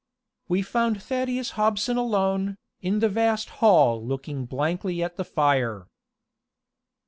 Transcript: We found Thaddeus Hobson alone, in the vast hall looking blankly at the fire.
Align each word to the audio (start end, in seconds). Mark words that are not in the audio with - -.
We 0.47 0.63
found 0.63 0.99
Thaddeus 0.99 1.51
Hobson 1.51 1.95
alone, 1.95 2.57
in 2.81 3.01
the 3.01 3.07
vast 3.07 3.49
hall 3.61 4.03
looking 4.03 4.47
blankly 4.47 5.03
at 5.03 5.15
the 5.15 5.23
fire. 5.23 5.85